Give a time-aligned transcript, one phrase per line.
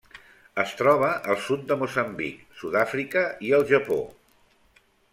[0.63, 4.03] Es troba al sud de Moçambic, Sud-àfrica i el Japó.